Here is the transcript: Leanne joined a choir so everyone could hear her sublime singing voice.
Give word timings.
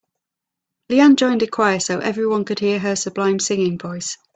Leanne 0.89 1.15
joined 1.15 1.43
a 1.43 1.47
choir 1.47 1.79
so 1.79 1.99
everyone 1.99 2.43
could 2.43 2.57
hear 2.57 2.79
her 2.79 2.95
sublime 2.95 3.37
singing 3.37 3.77
voice. 3.77 4.17